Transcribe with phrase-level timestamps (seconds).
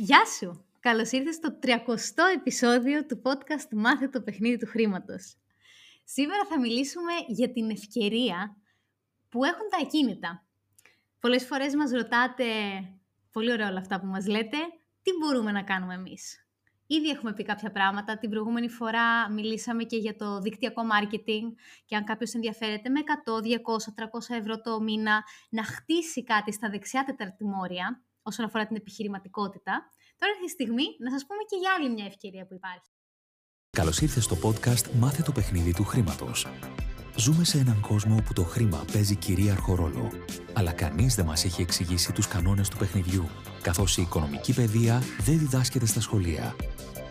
[0.00, 0.64] Γεια σου!
[0.80, 5.36] Καλώς ήρθες στο 30ο επεισόδιο του podcast «Μάθε το παιχνίδι του χρήματος».
[6.04, 8.56] Σήμερα θα μιλήσουμε για την ευκαιρία
[9.28, 10.46] που έχουν τα ακίνητα.
[11.20, 12.44] Πολλές φορές μας ρωτάτε,
[13.32, 14.56] πολύ ωραία όλα αυτά που μας λέτε,
[15.02, 16.46] τι μπορούμε να κάνουμε εμείς.
[16.86, 18.18] Ήδη έχουμε πει κάποια πράγματα.
[18.18, 21.54] Την προηγούμενη φορά μιλήσαμε και για το δικτυακό marketing
[21.84, 23.48] και αν κάποιος ενδιαφέρεται με 100, 200,
[23.94, 29.74] 300 ευρώ το μήνα να χτίσει κάτι στα δεξιά τεταρτημόρια όσον αφορά την επιχειρηματικότητα,
[30.18, 32.90] τώρα έχει η στιγμή να σας πούμε και για άλλη μια ευκαιρία που υπάρχει.
[33.70, 36.46] Καλώς ήρθες στο podcast «Μάθε το παιχνίδι του χρήματος».
[37.16, 40.10] Ζούμε σε έναν κόσμο όπου το χρήμα παίζει κυρίαρχο ρόλο,
[40.52, 43.28] αλλά κανείς δεν μας έχει εξηγήσει τους κανόνες του παιχνιδιού,
[43.62, 46.56] καθώς η οικονομική παιδεία δεν διδάσκεται στα σχολεία.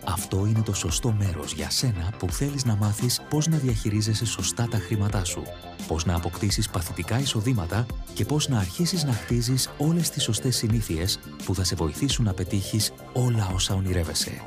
[0.06, 4.68] Αυτό είναι το σωστό μέρος για σένα που θέλεις να μάθεις πώς να διαχειρίζεσαι σωστά
[4.68, 5.44] τα χρήματά σου,
[5.88, 7.86] πώς να αποκτήσεις παθητικά εισοδήματα
[8.18, 12.34] και πώς να αρχίσεις να χτίζεις όλες τις σωστές συνήθειες που θα σε βοηθήσουν να
[12.34, 14.42] πετύχεις όλα όσα ονειρεύεσαι.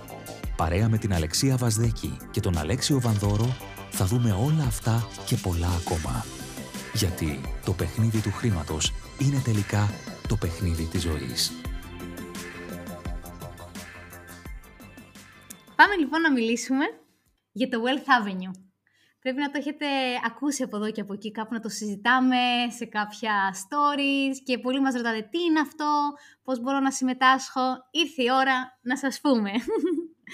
[0.57, 3.57] Παρέα με την Αλεξία Βασδέκη και τον Αλέξιο Βανδόρο
[3.91, 6.25] θα δούμε όλα αυτά και πολλά ακόμα.
[6.95, 9.91] Γιατί το παιχνίδι του χρήματος είναι τελικά
[10.29, 11.53] το παιχνίδι της ζωής.
[15.77, 16.85] Πάμε λοιπόν να μιλήσουμε
[17.53, 18.70] για το Wealth Avenue.
[19.21, 19.87] Πρέπει να το έχετε
[20.25, 22.37] ακούσει από εδώ και από εκεί, κάπου να το συζητάμε
[22.77, 27.61] σε κάποια stories και πολλοί μας ρωτάτε τι είναι αυτό, πώς μπορώ να συμμετάσχω;
[27.91, 29.51] Ήρθε η ώρα να σας πούμε.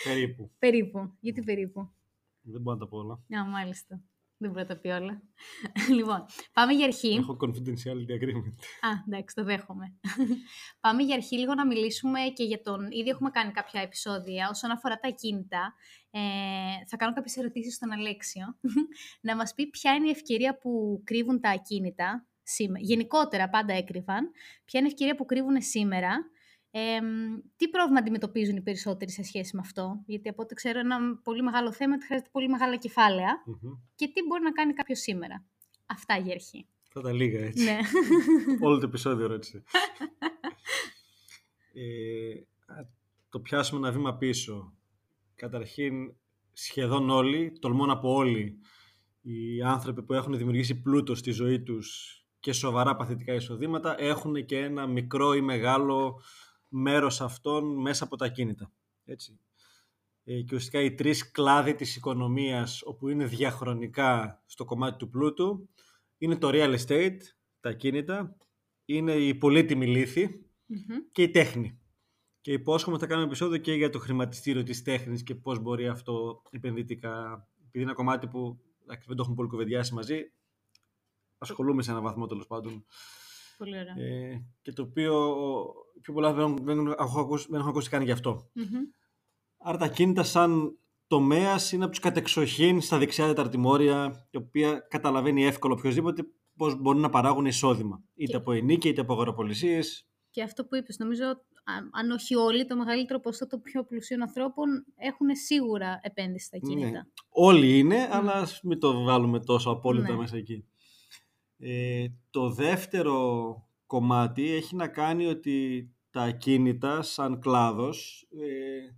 [0.05, 0.51] Περίπου.
[0.59, 1.17] περίπου.
[1.21, 1.93] Γιατί περίπου;
[2.41, 3.15] Δεν μπορώ να τα πω όλα.
[3.41, 4.01] Α, μάλιστα.
[4.39, 5.23] Δεν μπορώ να τα πει όλα.
[5.97, 7.15] λοιπόν, πάμε για αρχή.
[7.15, 8.55] Έχω confidentiality agreement.
[8.81, 9.95] Α, εντάξει, το δέχομαι.
[10.81, 12.91] πάμε για αρχή λίγο να μιλήσουμε και για τον...
[12.91, 15.75] Ήδη έχουμε κάνει κάποια επεισόδια όσον αφορά τα ακίνητα.
[16.11, 16.21] Ε,
[16.89, 18.57] θα κάνω κάποιες ερωτήσεις στον Αλέξιο.
[19.29, 22.27] να μας πει ποια είναι η ευκαιρία που κρύβουν τα ακίνητα.
[22.43, 22.85] Σήμερα.
[22.85, 24.31] Γενικότερα πάντα έκρυβαν.
[24.65, 26.31] Ποια είναι η ευκαιρία που κρύβουν σήμερα
[26.79, 27.01] ε,
[27.57, 31.43] τι πρόβλημα αντιμετωπίζουν οι περισσότεροι σε σχέση με αυτό, γιατί από ό,τι ξέρω ένα πολύ
[31.43, 32.79] μεγάλο θέμα ότι χρειάζεται πολύ μεγάλα
[33.95, 35.45] και τι μπορεί να κάνει κάποιος σήμερα;
[35.87, 36.67] Αυτά για αρχή.
[36.89, 37.65] Θα τα λίγα έτσι.
[37.65, 37.79] Ναι.
[38.67, 39.63] Όλο το επεισόδιο ρώτησε.
[41.73, 42.43] ε,
[43.29, 44.75] το πιάσουμε ένα βήμα πίσω.
[45.35, 46.15] Καταρχήν,
[46.53, 48.59] σχεδόν όλοι, τολμώ να πω όλοι,
[49.21, 54.59] οι άνθρωποι που έχουν δημιουργήσει πλούτο στη ζωή τους και σοβαρά παθητικά εισοδήματα έχουν και
[54.59, 56.21] ένα μικρό ή μεγάλο
[56.69, 58.73] μέρος αυτών μέσα από τα κίνητα.
[59.05, 59.41] Έτσι.
[60.25, 65.69] Ε, και ουσιαστικά οι τρεις κλάδοι της οικονομίας όπου είναι διαχρονικά στο κομμάτι του πλούτου
[66.19, 67.19] είναι το real estate,
[67.61, 68.37] τα κίνητα,
[68.85, 70.05] είναι η πολύτιμη
[71.13, 71.81] και η τέχνη.
[72.41, 76.43] Και υπόσχομαι θα κάνουμε επεισόδιο και για το χρηματιστήριο της τέχνης και πώς μπορεί αυτό
[76.51, 80.33] επενδυτικά, επειδή είναι ένα κομμάτι που δεν το έχουμε πολύ κουβεντιάσει μαζί,
[81.39, 82.87] ασχολούμαι σε έναν βαθμό τέλος πάντων
[83.57, 83.95] Πολύ ωραία.
[84.07, 85.35] Ε, και το οποίο
[86.03, 88.51] πιο πολλά δεν, δεν, έχω, ακούσει, δεν έχω ακούσει καν γι' αυτό.
[89.59, 95.45] Άρα τα κίνητα σαν τομέας είναι από τους κατεξοχήν στα δεξιά τεταρτημόρια, η οποία καταλαβαίνει
[95.45, 96.23] εύκολο οποιοδήποτε
[96.57, 98.03] πώς μπορούν να παράγουν εισόδημα.
[98.15, 98.37] Είτε και...
[98.37, 99.81] από ενίκεια είτε από αγοραπολισίε.
[100.31, 101.25] Και αυτό που είπες, νομίζω,
[101.93, 106.91] αν όχι όλοι, το μεγαλύτερο ποσό των πιο πλουσίων ανθρώπων έχουν σίγουρα επένδυση στα κίνητα.
[106.91, 107.01] Ναι.
[107.29, 110.17] Όλοι είναι, αλλά μην το βάλουμε τόσο απόλυτα ναι.
[110.17, 110.65] μέσα εκεί.
[111.59, 118.95] Ε, το δεύτερο κομμάτι έχει να κάνει ότι τα ακίνητα σαν κλάδος ε,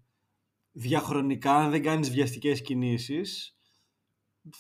[0.73, 3.57] διαχρονικά, αν δεν κάνεις βιαστικές κινήσεις,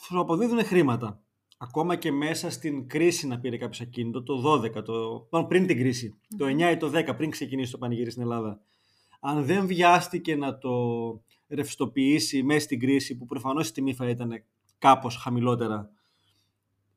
[0.04, 1.22] σου αποδίδουν χρήματα.
[1.60, 6.18] Ακόμα και μέσα στην κρίση να πήρε κάποιος ακίνητο, το 12, το, πριν την κριση
[6.36, 8.60] το 9 ή το 10, πριν ξεκινήσει το πανηγύρι στην Ελλάδα.
[9.20, 10.72] Αν δεν βιάστηκε να το
[11.48, 14.44] ρευστοποιήσει μέσα στην κρίση, που προφανώς η τιμή θα ήταν
[14.78, 15.90] κάπως χαμηλότερα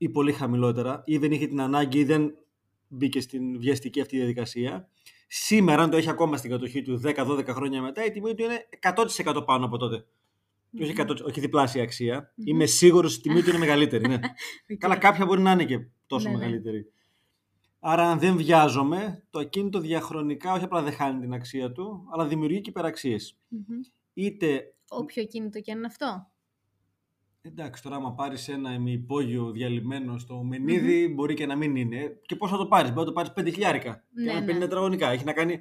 [0.01, 2.33] ή πολύ χαμηλότερα, ή δεν είχε την ανάγκη ή δεν
[2.87, 4.87] μπήκε στην βιαστική αυτή διαδικασία.
[5.27, 8.69] Σήμερα, αν το έχει ακόμα στην κατοχή του 10-12 χρόνια μετά, η τιμή του είναι
[9.35, 10.05] 100% πάνω από τότε.
[10.05, 10.81] Mm-hmm.
[10.81, 12.31] Όχι, 100, όχι διπλάσια αξία.
[12.31, 12.45] Mm-hmm.
[12.45, 14.07] Είμαι σίγουρος ότι η τιμή του είναι μεγαλύτερη.
[14.07, 14.19] Ναι.
[14.67, 14.75] okay.
[14.77, 16.39] Καλά, κάποια μπορεί να είναι και τόσο ναι, ναι.
[16.39, 16.91] μεγαλύτερη.
[17.79, 22.27] Άρα, αν δεν βιάζομαι, το ακίνητο διαχρονικά όχι απλά δεν χάνει την αξία του, αλλά
[22.27, 23.37] δημιουργεί και υπεραξίες.
[23.51, 23.91] Mm-hmm.
[24.13, 24.73] Είτε.
[24.87, 26.30] Όποιο ακίνητο και αν είναι αυτό.
[27.43, 32.19] Εντάξει, τώρα άμα πάρεις ένα ημιυπόγειο διαλυμένο στο μενιδι μπορεί και να μην είναι.
[32.25, 34.03] Και πώς θα το πάρεις, Μπορεί να το πάρεις 5 χιλιάρικα.
[34.13, 34.59] Ναι, και ένα 50 ναι.
[34.59, 35.09] τετραγωνικά.
[35.09, 35.59] Έχει να κάνει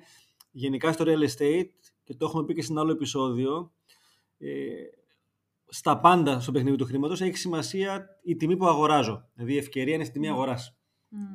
[0.50, 1.68] γενικά στο real estate
[2.04, 3.72] και το έχουμε πει και σε ένα άλλο επεισόδιο.
[4.38, 4.48] Ε,
[5.66, 9.28] στα πάντα στο παιχνίδι του χρήματος έχει σημασία η τιμή που αγοράζω.
[9.34, 10.76] Δηλαδή η ευκαιρία είναι στη τιμή αγοράς.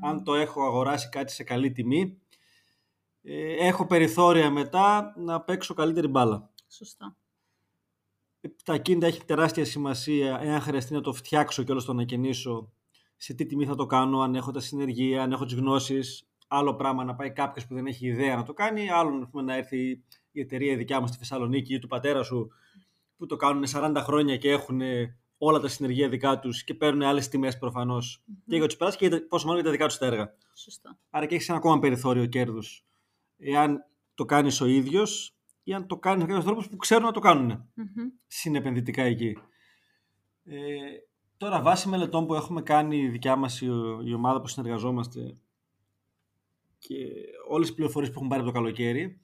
[0.01, 2.21] Αν το έχω αγοράσει κάτι σε καλή τιμή,
[3.21, 6.49] ε, έχω περιθώρια μετά να παίξω καλύτερη μπάλα.
[6.67, 7.15] Σωστό
[8.63, 12.71] τα κίνητα έχει τεράστια σημασία εάν χρειαστεί να το φτιάξω και όλο το ανακαινήσω
[13.17, 16.29] σε τι τιμή θα το κάνω, αν έχω τα συνεργεία, αν έχω τις γνώσεις.
[16.47, 19.55] Άλλο πράγμα να πάει κάποιος που δεν έχει ιδέα να το κάνει, άλλο πούμε, να
[19.55, 22.47] έρθει η εταιρεία η δικιά μου στη Θεσσαλονίκη ή του πατέρα σου
[23.17, 24.81] που το κάνουν 40 χρόνια και έχουν
[25.37, 29.09] όλα τα συνεργεία δικά τους και παίρνουν άλλες τιμές προφανώς και για τους πελάτε και
[29.09, 30.33] πόσο μάλλον για τα δικά τους τα έργα.
[30.55, 30.97] Σωστό.
[31.09, 32.85] Άρα και έχεις ένα ακόμα περιθώριο κέρδους.
[33.37, 35.34] Εάν το κάνεις ο ίδιος
[35.67, 37.69] ή αν το κάνει με κάποιους τρόπου που ξέρουν να το κάνουν
[38.27, 39.37] συνεπενδυτικά εκεί.
[40.43, 40.57] Ε,
[41.37, 43.65] τώρα, βάσει μελετών που έχουμε κάνει η δικιά μας η,
[44.05, 45.37] η ομάδα που συνεργαζόμαστε
[46.77, 46.95] και
[47.49, 49.21] όλες τις πληροφορίες που έχουμε πάρει από το καλοκαίρι,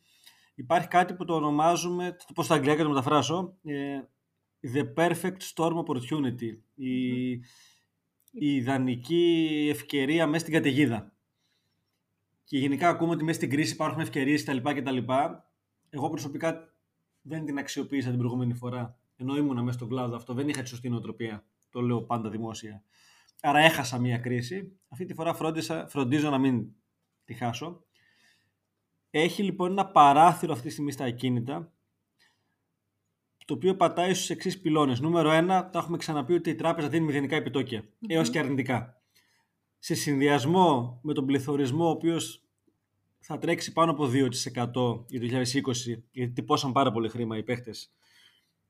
[0.55, 4.01] υπάρχει κάτι που το ονομάζουμε, θα το πω στα αγγλικά και το μεταφράσω, ε,
[4.73, 6.57] The Perfect Storm Opportunity.
[6.75, 7.31] Η,
[8.31, 11.13] η ιδανική ευκαιρία μέσα στην καταιγίδα.
[12.43, 14.97] Και γενικά ακούμε ότι μέσα στην κρίση υπάρχουν ευκαιρίες κτλ.
[15.93, 16.73] Εγώ προσωπικά
[17.21, 18.97] δεν την αξιοποίησα την προηγούμενη φορά.
[19.15, 21.45] Ενώ ήμουν μέσα στον κλάδο αυτό, δεν είχα τη σωστή νοοτροπία.
[21.69, 22.83] Το λέω πάντα δημόσια.
[23.41, 24.79] Άρα έχασα μία κρίση.
[24.87, 26.67] Αυτή τη φορά φρόντισα, φροντίζω να μην
[27.25, 27.83] τη χάσω.
[29.09, 31.73] Έχει λοιπόν ένα παράθυρο αυτή τη στιγμή στα ακίνητα
[33.51, 34.99] το οποίο πατάει στους εξής πυλώνες.
[34.99, 38.05] Νούμερο ένα, τα έχουμε ξαναπεί ότι η τράπεζα δίνει μηδενικά επιτόκια, mm-hmm.
[38.07, 39.01] έως και αρνητικά.
[39.79, 42.43] Σε συνδυασμό με τον πληθωρισμό, ο οποίος
[43.21, 47.71] θα τρέξει πάνω από 2% για το 2020, γιατί τυπώσαν πάρα πολύ χρήμα οι παίχτε,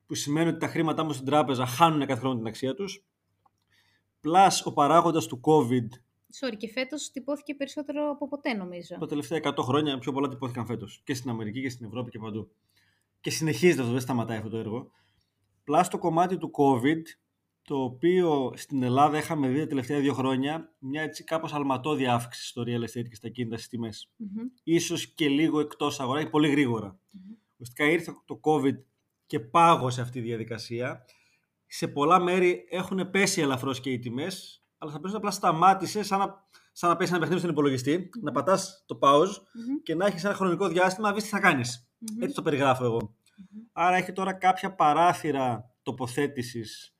[0.06, 3.04] που σημαίνει ότι τα χρήματά μου στην τράπεζα χάνουν κάθε χρόνο την αξία τους.
[4.24, 5.88] Plus ο παράγοντας του COVID.
[6.40, 8.96] Sorry, και φέτος τυπώθηκε περισσότερο από ποτέ, νομίζω.
[8.98, 11.00] Τα τελευταία 100 χρόνια πιο πολλά τυπώθηκαν φέτος.
[11.04, 12.50] Και στην Αμερική και στην Ευρώπη και παντού
[13.22, 14.90] και συνεχίζεται αυτό, δεν σταματάει αυτό το έργο.
[15.64, 17.02] Πλάς το κομμάτι του COVID,
[17.64, 22.48] το οποίο στην Ελλάδα είχαμε δει τα τελευταία δύο χρόνια μια έτσι κάπως αλματώδη αύξηση
[22.48, 24.10] στο real estate και στα κίνητα στις τιμές.
[24.20, 24.60] Mm-hmm.
[24.62, 26.98] Ίσως και λίγο εκτός αγορά και πολύ γρήγορα.
[26.98, 27.36] Mm-hmm.
[27.52, 28.76] Ουσιαστικά ήρθε το COVID
[29.26, 31.04] και πάγωσε αυτή τη διαδικασία.
[31.66, 36.18] Σε πολλά μέρη έχουν πέσει ελαφρώς και οι τιμές, αλλά θα πρέπει απλά σταμάτησε σαν
[36.18, 38.22] να, σαν να πέσει ένα παιχνίδι στον υπολογιστή, mm-hmm.
[38.22, 39.42] να πατάς το pause
[39.82, 41.88] και να έχεις ένα χρονικό διάστημα να δεις τι θα κάνεις.
[41.88, 42.22] Mm-hmm.
[42.22, 42.98] Έτσι το περιγράφω εγώ.
[43.02, 43.68] Mm-hmm.
[43.72, 46.91] Άρα έχει τώρα κάποια παράθυρα τοποθέτησης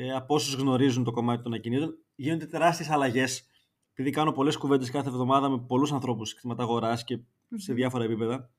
[0.00, 1.98] ε, από όσους γνωρίζουν το κομμάτι των ακινήτων.
[2.14, 3.46] Γίνονται τεράστιες αλλαγές.
[3.92, 7.54] Επειδή κάνω πολλές κουβέντες κάθε εβδομάδα με πολλούς ανθρώπους αγορά και mm-hmm.
[7.56, 8.50] σε διάφορα επίπεδα.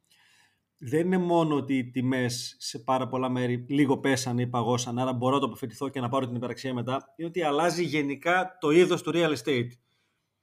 [0.78, 5.14] Δεν είναι μόνο ότι οι τιμές σε πάρα πολλά μέρη λίγο πέσανε ή παγώσαν, άρα
[5.14, 7.14] μπορώ να το αποφετηθώ και να πάρω την υπεραξία μετά.
[7.16, 9.70] Είναι ότι αλλάζει γενικά το είδος του real estate.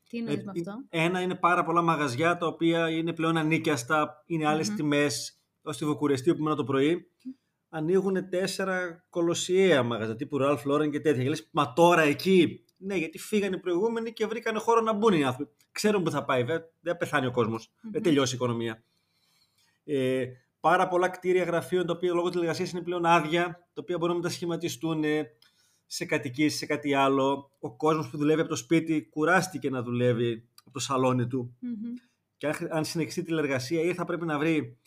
[0.08, 4.46] Τι εννοείς με αυτό; Ένα είναι πάρα πολλά μαγαζιά τα οποία είναι πλέον ανίκιαστα, είναι
[4.46, 4.76] άλλες mm-hmm.
[4.76, 5.40] τιμές.
[5.62, 7.10] Ω στη Βουκουρεστή που ήμουν το πρωί,
[7.68, 11.22] ανοίγουν τέσσερα κολοσιαία μαγαζιά τύπου Ralph Lauren και τέτοια.
[11.22, 12.64] Και λες, μα τώρα εκεί.
[12.78, 15.52] Ναι, γιατί φύγανε οι προηγούμενοι και βρήκαν χώρο να μπουν οι άνθρωποι.
[15.72, 17.68] Ξέρουν που θα πάει, δεν θα πεθάνει ο κόσμος.
[17.68, 17.88] Mm-hmm.
[17.92, 18.82] Δεν τελειώσει η οικονομία.
[19.84, 20.26] Ε,
[20.60, 24.14] πάρα πολλά κτίρια γραφείων τα οποία λόγω της εργασία είναι πλέον άδεια, τα οποία μπορούν
[24.14, 25.04] να μετασχηματιστούν
[25.86, 27.50] σε κατοικίε, σε κάτι άλλο.
[27.60, 31.56] Ο κόσμος που δουλεύει από το σπίτι κουράστηκε να δουλεύει από το σαλόνι του.
[31.62, 32.00] Mm-hmm.
[32.36, 34.78] Και αν συνεχιστεί τη εργασία, ή θα πρέπει να βρει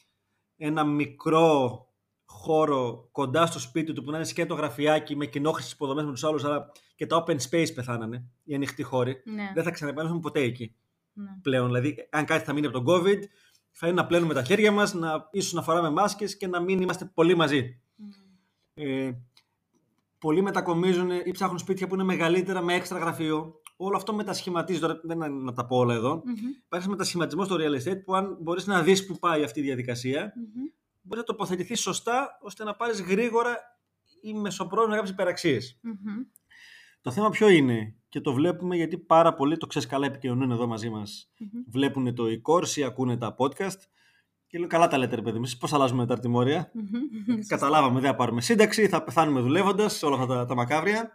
[0.57, 1.83] ένα μικρό
[2.29, 6.23] χώρο κοντά στο σπίτι του που να είναι σκέτο γραφιάκι με κοινόχρηστε υποδομές με τους
[6.23, 9.21] άλλους, αλλά και τα open space πεθάνανε, οι ανοιχτοί χώροι.
[9.25, 9.51] Ναι.
[9.53, 10.75] Δεν θα ξαναεπανέλθουμε ποτέ εκεί
[11.13, 11.29] ναι.
[11.41, 11.65] πλέον.
[11.65, 13.19] Δηλαδή, αν κάτι θα μείνει από τον COVID,
[13.71, 16.81] θα είναι να πλένουμε τα χέρια μας, να, ίσως να φοράμε μάσκες και να μην
[16.81, 17.81] είμαστε πολύ μαζί.
[18.73, 19.11] Ε,
[20.17, 23.61] πολλοί μετακομίζουν ή ψάχνουν σπίτια που είναι μεγαλύτερα με έξτρα γραφείο.
[23.77, 24.79] Όλο αυτό μετασχηματίζει.
[24.79, 26.15] Τώρα δεν είναι να τα πω όλα εδώ.
[26.15, 26.63] Mm-hmm.
[26.65, 29.63] Υπάρχει ένας μετασχηματισμός στο real estate που, αν μπορείς να δεις που πάει αυτή η
[29.63, 30.78] διαδικασία, mm-hmm.
[31.09, 33.57] Μπορεί να τοποθετηθεί σωστά ώστε να πάρεις γρήγορα
[34.21, 35.79] ή μεσοπρόθεσμα κάποιε υπεραξίες.
[35.83, 36.25] Mm-hmm.
[37.01, 40.67] Το θέμα ποιο είναι, και το βλέπουμε γιατί πάρα πολλοί το ξέρεις καλά επικοινωνούν εδώ
[40.67, 41.31] μαζί μας.
[41.39, 41.63] Mm-hmm.
[41.67, 43.77] Βλέπουν το e-course ή ακούνε τα podcast.
[44.47, 45.49] Και λέω, καλά τα λέτε, ρε παιδί μου.
[45.59, 46.71] Πώς αλλάζουμε τα τεταρτημόρια.
[46.75, 47.39] Mm-hmm.
[47.47, 51.11] Καταλάβαμε, δεν θα πάρουμε σύνταξη, θα πεθάνουμε δουλεύοντας σε όλα αυτά τα, τα μακάβρια.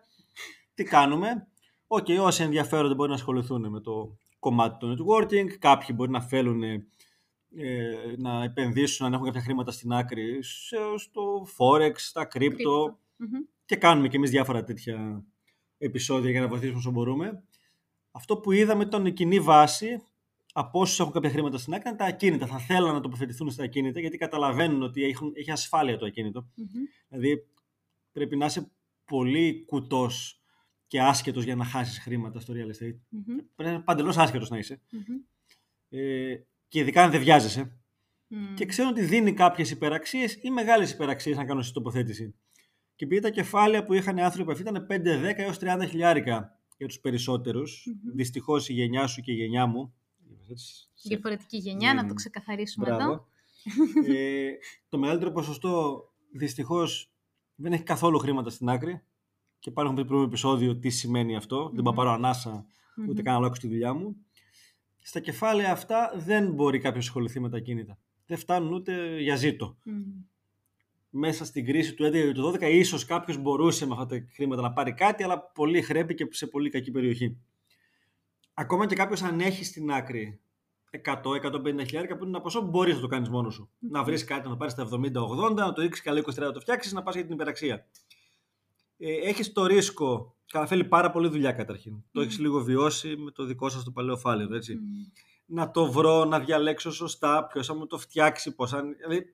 [0.74, 1.46] Τι κάνουμε;
[1.86, 5.46] OK, okay, όσοι ενδιαφέρονται μπορεί να ασχοληθούν με το κομμάτι του networking.
[5.58, 6.62] Κάποιοι μπορεί να θέλουν
[7.56, 10.38] ε, να επενδύσουν, να έχουν κάποια χρήματα στην άκρη
[10.96, 12.86] στο forex, στα crypto.
[12.86, 13.48] Mm-hmm.
[13.64, 15.24] Και κάνουμε και εμείς διάφορα τέτοια
[15.78, 17.42] επεισόδια για να βοηθήσουμε όσο μπορούμε.
[18.10, 20.02] Αυτό που είδαμε ήταν η κοινή βάση
[20.52, 22.46] από όσους έχουν κάποια χρήματα στην άκρη είναι τα ακίνητα.
[22.46, 26.48] Θα θέλουν να τοποθετηθούν στα ακίνητα γιατί καταλαβαίνουν ότι έχουν, έχει ασφάλεια το ακίνητο.
[26.56, 27.04] Mm-hmm.
[27.08, 27.46] Δηλαδή
[28.12, 28.70] πρέπει να είσαι
[29.04, 30.42] πολύ κουτός
[30.86, 32.94] και άσχετο για να χάσεις χρήματα στο real estate.
[32.94, 33.44] Mm-hmm.
[33.54, 34.80] Πρέπει να είναι παντελώς άσχετο να είσαι.
[34.92, 35.26] Mm-hmm.
[35.88, 36.36] Ε,
[36.74, 37.80] και ειδικά αν δεν βιάζεσαι.
[38.30, 38.54] Mm.
[38.54, 42.34] Και ξέρω ότι δίνει κάποιες υπεραξίες ή μεγάλες υπεραξίες αν κάνω στη τοποθέτηση.
[42.96, 46.60] Και επειδή τα κεφάλαια που είχαν οι άνθρωποι αυτοί ήταν 5, 10 έως 30 χιλιάρικα
[46.76, 47.86] για τους περισσότερους.
[47.88, 48.12] Mm-hmm.
[48.14, 49.94] Δυστυχώς η γενιά σου και η γενιά μου.
[51.02, 53.26] Διαφορετική γενιά, να το ξεκαθαρίσουμε εδώ.
[54.14, 54.50] ε,
[54.88, 57.14] το μεγαλύτερο ποσοστό δυστυχώς
[57.54, 59.02] δεν έχει καθόλου χρήματα στην άκρη
[59.58, 61.66] και πάλι έχουμε πει πριν επεισόδιο τι σημαίνει αυτό.
[61.66, 61.74] Mm-hmm.
[61.74, 62.66] Δεν πάω πάρω ανάσα,
[63.08, 63.24] ούτε mm-hmm.
[63.24, 64.16] καν στη δουλειά μου.
[65.06, 67.98] Στα κεφάλαια αυτά δεν μπορεί κάποιος να ασχοληθεί με τα κίνητα.
[68.26, 69.76] δεν φτάνουν ούτε για ζήτο.
[71.10, 74.62] Μέσα στην κρίση του 11 και του 12 ίσως κάποιος μπορούσε με αυτά τα χρήματα
[74.62, 77.36] να πάρει κάτι, αλλά πολύ χρέπει και σε πολύ κακή περιοχή.
[78.54, 80.40] Ακόμα και κάποιος αν έχει στην άκρη
[81.04, 83.70] 100-150 χιλιάρικα που είναι ένα ποσό που μπορείς να το κάνεις μόνος σου.
[83.78, 86.60] Να βρεις κάτι, να το πάρεις στα 70-80, να το ρίξει καλά 20-30, να το
[86.60, 87.86] φτιάξεις, να πας για την υπεραξία.
[88.96, 90.36] Ε, έχεις το ρίσκο,
[90.66, 92.04] θέλει πάρα πολύ δουλειά καταρχήν.
[92.12, 94.78] Το έχεις λίγο βιώσει με το δικό σας το παλαιό φάλιρο, έτσι.
[95.46, 98.66] Να το βρω, να διαλέξω σωστά, ποιος θα μου το φτιάξει, πώ.
[98.66, 99.24] Δηλαδή,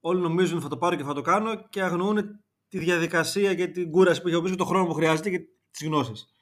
[0.00, 3.66] όλοι νομίζουν ότι θα το πάρω και θα το κάνω και αγνοούν τη διαδικασία και
[3.66, 6.36] την κούραση που έχει ο το χρόνο που χρειάζεται και τις γνώσεις.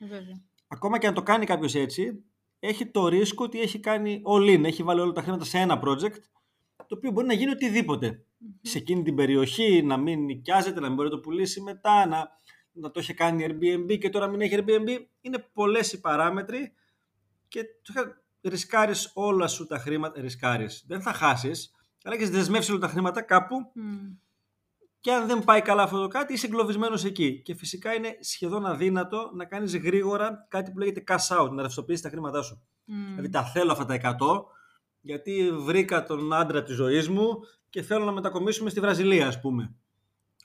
[0.68, 2.24] Ακόμα και αν το κάνει κάποιος έτσι,
[2.58, 5.80] έχει το ρίσκο ότι έχει κάνει all in, έχει βάλει όλα τα χρήματα σε ένα
[5.84, 6.20] project,
[6.76, 7.52] το οποίο μπορεί να γίνει
[8.62, 12.28] Σε εκείνη την περιοχή, να μην νοικιάζεται, να μην μπορεί να το πουλήσει μετά, να,
[12.72, 14.88] να το έχει κάνει Airbnb και τώρα μην έχει Airbnb.
[15.20, 16.72] Είναι πολλές οι παράμετροι
[17.48, 17.64] και
[18.42, 20.20] ρισκάρεις όλα σου τα χρήματα.
[20.20, 20.84] Ρισκάρεις.
[20.86, 23.56] Δεν θα χάσεις, αλλά έχεις δεσμεύσει όλα τα χρήματα κάπου.
[25.00, 27.42] Και αν δεν πάει καλά αυτό το κάτι, είσαι εγκλωβισμένος εκεί.
[27.42, 32.02] Και φυσικά είναι σχεδόν αδύνατο να κάνεις γρήγορα κάτι που λέγεται cash out, να ρευστοποιήσεις
[32.02, 32.62] τα χρήματά σου.
[32.64, 32.92] Mm.
[33.08, 34.44] Δηλαδή τα θέλω αυτά τα 100,
[35.00, 37.38] γιατί βρήκα τον άντρα της ζωής μου
[37.70, 39.74] και θέλω να μετακομίσουμε στη Βραζιλία, ας πούμε.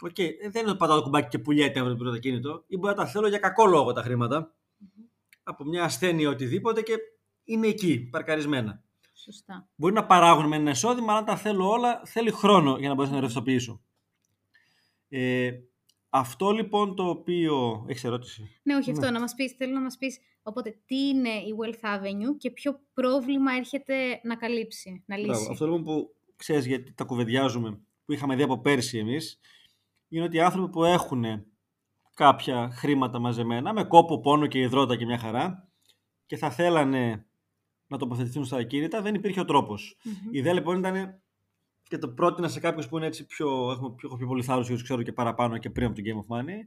[0.01, 0.29] OK, okay.
[0.41, 3.03] Ε, δεν είναι το πατάω το κουμπάκι και πουλιέται αύριο το ακίνητο, ή μπορεί να
[3.03, 4.53] τα θέλω για κακό λόγο τα χρήματα.
[4.53, 5.03] Mm-hmm.
[5.43, 6.93] Από μια ασθένεια οτιδήποτε και
[7.43, 8.83] είναι εκεί, παρκαρισμένα.
[9.13, 9.67] Σωστά.
[9.75, 12.95] Μπορεί να παράγουν μεν ένα εισόδημα, αλλά αν τα θέλω όλα, θέλει χρόνο για να
[12.95, 13.81] μπορέσω να ρευστοποιήσω.
[15.09, 15.51] Ε,
[16.09, 17.85] αυτό λοιπόν το οποίο...
[17.87, 19.05] Έχεις ερώτηση; Ναι, όχι αυτό.
[19.05, 19.11] Ναι.
[19.11, 22.79] Να μας πεις, θέλω να μας πεις, οπότε, τι είναι η Wealth Avenue και ποιο
[22.93, 25.51] πρόβλημα έρχεται να καλύψει, να λύσει; Μπράβο.
[25.51, 29.39] Αυτό λοιπόν που ξέρεις γιατί τα κουβεντιάζουμε, που είχαμε δει από πέρσι εμείς,
[30.07, 31.25] είναι ότι οι άνθρωποι που έχουν
[32.13, 35.69] κάποια χρήματα μαζεμένα, με κόπο, πόνο και υδρότα και μια χαρά,
[36.25, 37.25] και θα θέλανε
[37.87, 39.97] να τοποθετηθούν στα ακίνητα, δεν υπήρχε ο τρόπος.
[40.03, 40.33] Mm-hmm.
[40.33, 41.21] Η ιδέα λοιπόν ήταν
[41.83, 44.73] και το πρότεινα σε κάποιους που είναι έτσι πιο, έχουμε πιο, πιο πολύ θάρρο και
[44.73, 46.59] τους ξέρω και παραπάνω και πριν από το Game of Money.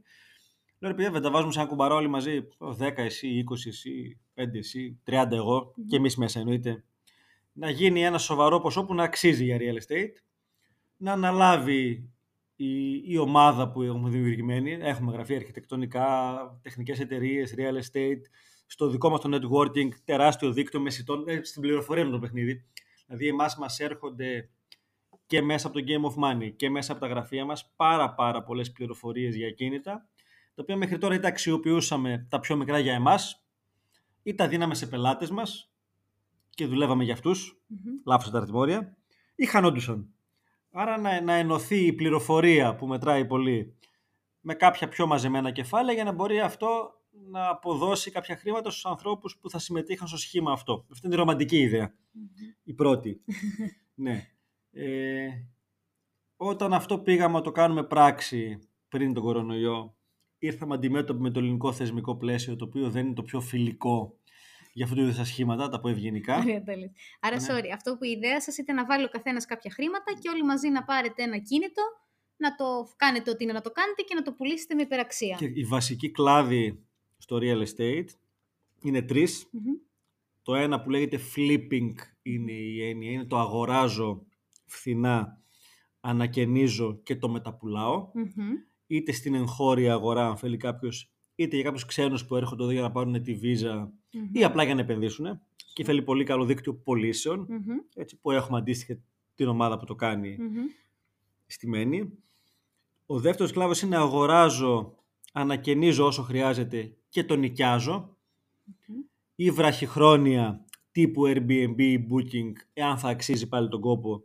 [0.79, 2.47] Λέω επειδή δεν τα βάζουμε σε ένα κουμπαρό όλοι μαζί,
[2.79, 5.85] 10 εσύ, 20 εσύ, 5 εσύ, 30 εγώ mm-hmm.
[5.87, 6.83] και εμείς μέσα εννοείται.
[7.59, 10.13] Να γίνει ένα σοβαρό ποσό που να αξίζει για real estate,
[10.97, 12.09] να αναλάβει
[12.55, 14.77] η, η ομάδα που έχουμε δημιουργημένη.
[14.81, 18.21] Έχουμε γραφεία αρχιτεκτονικά, τεχνικές εταιρείες, real estate,
[18.65, 22.65] στο δικό μας το networking, τεράστιο δίκτυο μεσητών, ε, στην πληροφορία με το παιχνίδι.
[23.05, 24.49] Δηλαδή, εμάς μας έρχονται
[25.25, 28.43] και μέσα από το Game of Money και μέσα από τα γραφεία μας πάρα πάρα
[28.43, 30.09] πολλές πληροφορίες για κίνητα
[30.57, 33.45] τα οποία μέχρι τώρα είτε αξιοποιούσαμε τα πιο μικρά για εμάς
[34.23, 35.71] ή τα δίναμε σε πελάτες μας
[36.57, 38.01] και δουλεύαμε για αυτούς, mm-hmm.
[38.05, 38.97] λάθος τα αρτημόρια,
[39.35, 40.13] ή χανόντουσαν.
[40.71, 43.77] Άρα να, να ενωθεί η πληροφορία που μετράει πολύ
[44.39, 46.67] με κάποια πιο μαζεμένα κεφάλαια για να μπορεί αυτό
[47.29, 50.85] να αποδώσει κάποια χρήματα στους ανθρώπους που θα συμμετείχαν στο σχήμα αυτό.
[50.91, 52.59] Αυτή είναι η ρομαντική ιδέα, mm-hmm.
[52.63, 53.21] η πρώτη.
[54.05, 54.27] ναι.
[54.71, 55.27] Ε,
[56.35, 59.95] όταν αυτό πήγαμε να το κάνουμε πράξη πριν τον κορονοϊό,
[60.37, 64.17] ήρθαμε αντιμέτωποι με το ελληνικό θεσμικό πλαίσιο, το οποίο δεν είναι το πιο φιλικό
[64.77, 66.35] για αυτού του είδους τα σχήματα, τα πω ευγενικά.
[67.19, 67.45] Άρα, ναι.
[67.49, 70.43] sorry, αυτό που η ιδέα σας ήταν να βάλει ο καθένας κάποια χρήματα και όλοι
[70.43, 71.81] μαζί να πάρετε ένα κίνητο,
[72.37, 72.65] να το
[72.95, 75.35] κάνετε ό,τι είναι να το κάνετε και να το πουλήσετε με υπεραξία.
[75.39, 76.85] Και η βασική κλάδη
[77.17, 78.07] στο real estate
[78.81, 79.49] είναι τρεις.
[80.41, 84.25] Το ένα που λέγεται flipping είναι η έννοια, είναι το αγοράζω
[84.65, 85.41] φθηνά
[85.99, 88.11] ανακαινίζω και το μεταπουλαω
[88.87, 92.81] είτε στην εγχώρια αγορά αν θέλει κάποιος, είτε για κάποιους ξένους που έρχονται εδώ για
[92.81, 93.91] να πάρουν τη βίζα
[94.31, 95.41] ή απλά για να επενδύσουν.
[95.73, 96.83] Και θέλει πολύ καλό δίκτυο
[97.95, 98.99] έτσι, που έχουμε αντίστοιχα
[99.35, 100.37] την ομάδα που το κάνει
[101.45, 102.11] στη Μένη.
[103.05, 104.95] Ο δεύτερος κλάδος είναι αγοράζω,
[105.33, 108.17] ανακαινίζω όσο χρειάζεται και το νοικιάζω.
[109.35, 114.23] Ή βραχυχρόνια τύπου Airbnb booking εάν θα αξίζει πάλι τον κόπο.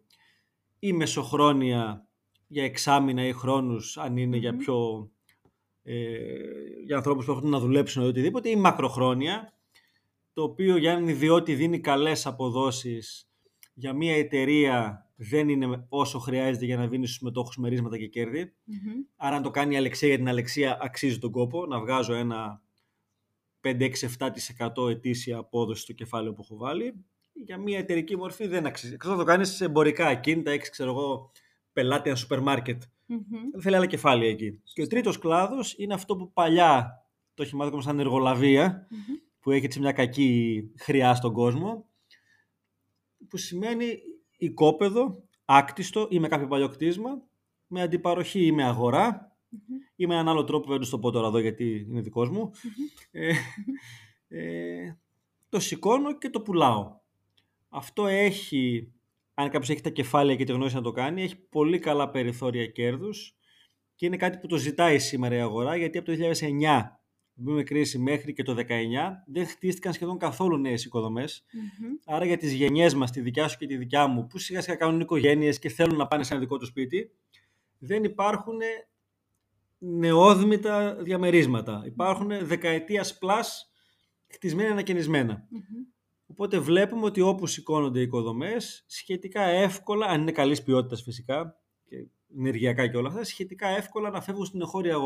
[0.79, 2.07] Ή μεσοχρόνια
[2.47, 5.11] για εξάμηνα ή χρόνους αν είναι για πιο
[5.83, 6.15] ε,
[6.85, 8.49] για ανθρώπους που έχουν να δουλέψουν ή οτιδήποτε.
[8.49, 9.53] Ή μακροχρόνια
[10.33, 13.31] το οποίο για έναν ιδιώτη δίνει καλές αποδόσεις
[13.75, 18.53] για μια εταιρεία δεν είναι όσο χρειάζεται για να δίνει στους μετόχους μερίσματα και κερδη
[19.17, 22.63] Άρα αν το κάνει η Αλεξία για την Αλεξία αξίζει τον κόπο να βγάζω ένα
[23.63, 23.91] 5-6-7%
[24.91, 28.93] ετήσια απόδοση στο κεφάλαιο που έχω βάλει για μια εταιρική μορφή δεν αξίζει.
[28.93, 31.31] Εκτός να το κάνεις σε εμπορικά ακίνητα, έχει ξέρω εγώ
[31.73, 32.83] πελάτη ένα σούπερ μάρκετ.
[32.83, 33.61] Mm-hmm.
[33.61, 34.61] Θέλει άλλα κεφάλαια εκεί.
[34.73, 39.32] Και ο τρίτος κλάδος είναι αυτό που παλιά το έχει μάθει σαν εργολαβία, mm-hmm.
[39.43, 41.87] Που έχει έτσι μια κακή χρειά στον κόσμο,
[43.29, 43.99] που σημαίνει
[44.37, 47.23] οικόπεδο, άκτιστο ή με κάποιο παλιό κτίσμα,
[47.67, 49.93] με αντιπαροχή ή με αγορά, mm-hmm.
[49.97, 52.51] ή με έναν άλλο τρόπο που δεν το πω τώρα εδώ γιατί είναι δικός μου.
[53.11, 53.33] Ε,
[54.29, 54.97] ε,
[55.49, 57.01] το σηκώνω και το πουλάω.
[57.69, 58.93] Αυτό έχει
[59.35, 62.67] αν κάποιος έχει τα κεφάλαια και τη γνώση να το κάνει, έχει πολύ καλά περιθώρια
[62.67, 63.37] κέρδους
[63.95, 67.02] και είναι κάτι που το ζητάει σήμερα η αγορά, γιατί από το 2009
[67.35, 68.63] μπούμε κρίση μέχρι και το 2019
[69.27, 70.89] δεν χτίστηκαν σχεδόν καθόλου νέες
[72.05, 74.77] Άρα για τις γενιές μας, τη δικιά σου και τη δικιά μου, που σιγά σιγά
[74.77, 77.11] κάνουν οικογένειες και θέλουν να πάνε σε ένα δικό τους σπίτι,
[77.79, 78.59] δεν υπάρχουν
[79.79, 81.83] νεόδμητα διαμερίσματα.
[81.87, 83.45] Υπάρχουν δεκαετίας plus
[84.27, 85.49] χτισμένα ανακαινισμένα.
[86.27, 92.07] Οπότε βλέπουμε ότι όπου σηκώνονται οι οικοδομές, σχετικά εύκολα, αν είναι καλής ποιότητας φυσικά, και
[92.37, 94.99] ενεργειακά και όλα αυτά, σχετικά εύκολα να φεύγουν στην εγχώρια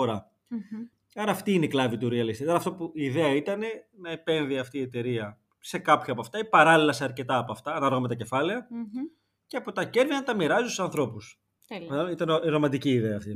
[1.16, 2.46] Άρα αυτή είναι η κλάβη του real estate.
[2.46, 3.60] Άρα αυτό που η ιδέα ήταν
[4.00, 7.74] να επένδυε αυτή η εταιρεία σε κάποια από αυτά ή παράλληλα σε αρκετά από αυτά,
[7.74, 8.68] ανάλογα με τα κεφαλαια
[9.46, 11.40] και από τα κέρδη να τα μοιράζει στους ανθρώπους.
[11.66, 12.10] Τέλεια.
[12.10, 13.18] Ήταν ρομαντική ιδέα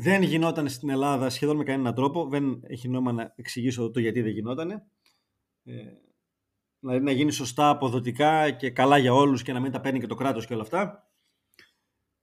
[0.00, 2.28] δεν γινόταν στην Ελλάδα σχεδόν με κανέναν τρόπο.
[2.28, 4.70] Δεν έχει νόημα να εξηγήσω το γιατί δεν γινόταν.
[4.70, 4.82] Ε,
[6.78, 10.06] δηλαδή να γίνει σωστά, αποδοτικά και καλά για όλους και να μην τα παίρνει και
[10.06, 11.10] το κράτος και όλα αυτά.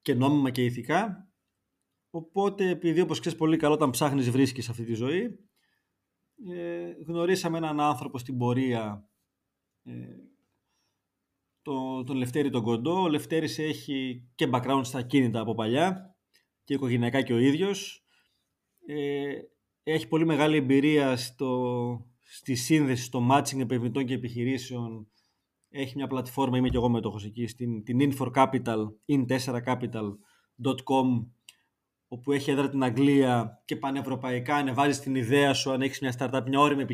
[0.01, 1.24] Και νόμιμα και ηθικά.
[2.15, 5.39] Οπότε, επειδή όπως ξέρεις πολύ καλό όταν ψάχνεις βρίσκεις αυτή τη ζωή,
[6.53, 9.09] ε, γνωρίσαμε έναν άνθρωπο στην πορεία,
[9.83, 9.93] ε,
[11.61, 13.01] το, τον Λευτέρη τον Κοντό.
[13.01, 16.15] Ο Λευτέρης έχει και background στα κίνητα από παλιά
[16.63, 18.05] και οικογενειακά και ο ίδιος.
[18.85, 19.39] Ε,
[19.83, 25.07] έχει πολύ μεγάλη εμπειρία στο, στη σύνδεση, στο matching επενδυτών και επιχειρήσεων.
[25.69, 31.34] Έχει μια πλατφόρμα, είμαι και εγώ μετόχος εκεί, στην, την In4 Capital, in4capital.com
[32.15, 36.41] όπου έχει έδρα την Αγγλία και πανευρωπαϊκά ανεβάζεις την ιδέα σου αν έχεις μια startup,
[36.47, 36.85] μια όρημη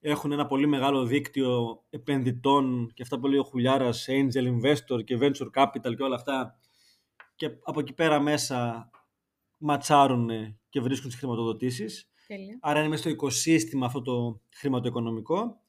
[0.00, 5.18] Έχουν ένα πολύ μεγάλο δίκτυο επενδυτών και αυτά που λέει ο Χουλιάρας, angel investor και
[5.20, 6.58] venture capital και όλα αυτά.
[7.36, 8.90] Και από εκεί πέρα μέσα
[9.58, 10.30] ματσάρουν
[10.68, 12.10] και βρίσκουν τις χρηματοδοτήσεις.
[12.60, 15.60] Άρα είναι μέσα στο οικοσύστημα αυτό το χρηματοοικονομικό.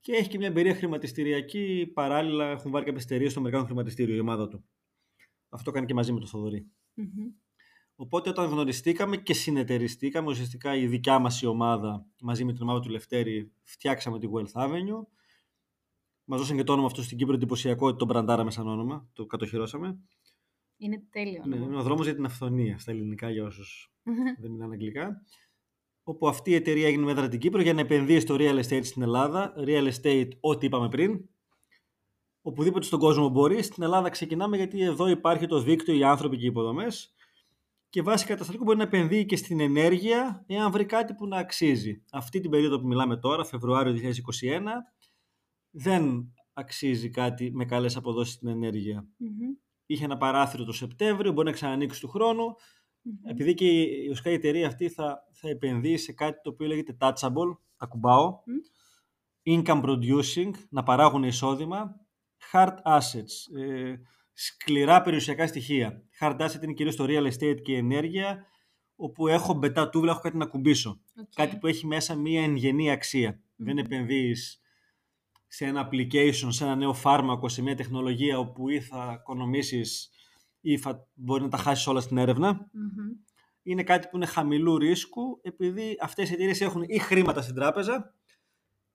[0.00, 1.90] Και έχει και μια εμπειρία χρηματιστηριακή.
[1.94, 4.64] Παράλληλα έχουν βάλει κάποιε εταιρείε στο Αμερικάνο χρηματιστήριο η ομάδα του.
[5.48, 6.70] Αυτό κάνει και μαζί με τον Θοδωρή.
[7.94, 12.80] Οπότε όταν γνωριστήκαμε και συνεταιριστήκαμε, ουσιαστικά η δικιά μας η ομάδα μαζί με την ομάδα
[12.80, 15.06] του Λευτέρη φτιάξαμε τη Wealth Avenue.
[16.24, 19.26] Μας δώσαν και το όνομα αυτό στην Κύπρο εντυπωσιακό ότι τον μπραντάραμε σαν όνομα, το
[19.26, 19.98] κατοχυρώσαμε.
[20.76, 21.42] Είναι τέλειο.
[21.46, 23.92] Ναι, είναι ο δρόμος για την αυθονία στα ελληνικά για όσους
[24.40, 25.22] δεν μιλάνε αγγλικά.
[26.02, 29.02] Όπου αυτή η εταιρεία έγινε μέτρα την Κύπρο για να επενδύει στο real estate στην
[29.02, 29.54] Ελλάδα.
[29.56, 31.28] Real estate, ό,τι είπαμε πριν,
[32.50, 33.62] οπουδήποτε στον κόσμο μπορεί.
[33.62, 37.14] Στην Ελλάδα ξεκινάμε γιατί εδώ υπάρχει το δίκτυο, οι άνθρωποι και οι υποδομές.
[37.88, 42.02] Και βάσει καταστατικού μπορεί να επενδύει και στην ενέργεια, εάν βρει κάτι που να αξίζει.
[42.12, 43.98] Αυτή την περίοδο που μιλάμε τώρα, Φεβρουάριο 2021,
[45.70, 49.06] δεν αξίζει κάτι με καλές αποδόσεις στην ενέργεια.
[49.86, 52.54] Είχε ένα παράθυρο το Σεπτέμβριο, μπορεί να ξανανοίξει του χρόνου.
[53.22, 57.56] Επειδή και η, η εταιρεία αυτή θα, θα επενδύει σε κάτι το οποίο λέγεται touchable,
[57.76, 58.38] ακουμπάω,
[59.44, 62.00] income producing, να παράγουν εισόδημα
[62.52, 63.94] hard assets, ε,
[64.32, 66.02] σκληρά περιουσιακά στοιχεία.
[66.20, 68.46] Hard asset είναι κυρίως το real estate και η ενέργεια,
[68.96, 71.00] όπου έχω μπετά τούβλα, έχω κάτι να κουμπίσω.
[71.34, 72.96] Κάτι που έχει μέσα μία εγγενή
[73.56, 74.60] Δεν επενδύεις
[75.46, 80.10] σε ένα application, σε ένα νέο φάρμακο, σε μια τεχνολογία όπου ή θα οικονομήσεις
[80.60, 82.70] ή θα μπορεί να τα χάσεις όλα στην ερευνα
[83.62, 88.14] Είναι κάτι που είναι χαμηλού ρίσκου, επειδή αυτές οι εταιρείες έχουν ή χρήματα στην τράπεζα,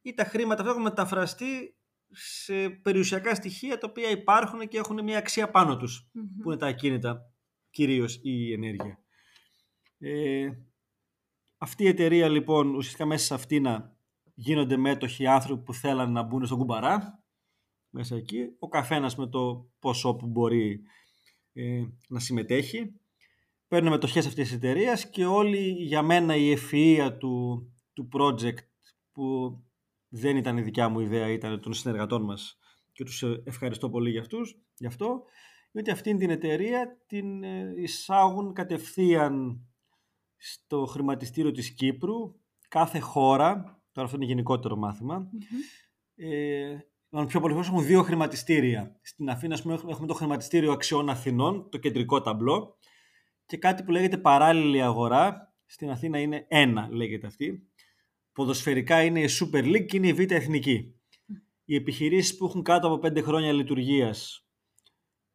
[0.01, 1.75] ή τα χρήματα αυτά έχουν μεταφραστεί
[2.11, 6.09] σε περιουσιακά στοιχεία τα οποία υπάρχουν και έχουν μια αξία πάνω τους,
[6.41, 7.33] που είναι τα ακίνητα,
[7.69, 8.99] κυρίως η ενέργεια.
[9.97, 10.49] Ε,
[11.57, 13.97] αυτή η εταιρεία λοιπόν, ουσιαστικά μέσα σε αυτή να
[14.33, 17.23] γίνονται μέτοχοι άνθρωποι που θέλαν να μπουν στον κουμπαρά,
[17.89, 20.81] μέσα εκεί, ο καθένας με το ποσό που μπορεί
[21.53, 22.99] ε, να συμμετέχει.
[23.67, 28.57] Παίρνουν μετοχές αυτής της εταιρείας και όλη για μένα η ευφυΐα του, του project
[29.11, 29.57] που
[30.09, 32.59] δεν ήταν η δικιά μου ιδέα, ήταν των συνεργατών μας
[32.91, 37.73] και τους ευχαριστώ πολύ για, αυτούς, γι' αυτό, είναι ότι αυτήν την εταιρεία την ε,
[37.77, 39.61] εισάγουν κατευθείαν
[40.37, 42.35] στο χρηματιστήριο της Κύπρου,
[42.67, 46.23] κάθε χώρα, τώρα αυτό είναι γενικότερο μάθημα, mm-hmm.
[46.23, 46.77] ε,
[47.27, 48.99] πιο πολύ έχουν δύο χρηματιστήρια.
[49.01, 52.77] Στην Αθήνα πούμε, έχουμε το χρηματιστήριο αξιών Αθηνών, το κεντρικό ταμπλό,
[53.45, 55.53] και κάτι που λέγεται παράλληλη αγορά.
[55.65, 57.69] Στην Αθήνα είναι ένα, λέγεται αυτή
[58.35, 60.95] ποδοσφαιρικά είναι η Super League και είναι η Β' Εθνική.
[61.65, 64.45] Οι επιχειρήσεις που έχουν κάτω από 5 χρόνια λειτουργίας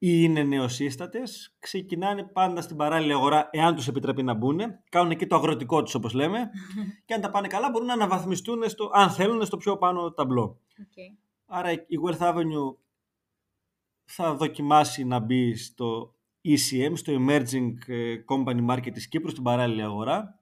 [0.02, 5.26] ή είναι νεοσύστατες, ξεκινάνε πάντα στην παράλληλη αγορά, εάν τους επιτρέπει να μπουν, κάνουν εκεί
[5.26, 6.50] το αγροτικό τους όπως λέμε,
[7.06, 10.60] και αν τα πάνε καλά μπορούν να αναβαθμιστούν, στο, αν θέλουν, στο πιο πάνω ταμπλό.
[10.78, 11.16] Okay.
[11.46, 12.76] Άρα η Wealth Avenue
[14.04, 19.82] θα δοκιμάσει να μπει στο ECM, στο Emerging ε, Company Market της Κύπρου, στην παράλληλη
[19.82, 20.39] αγορά,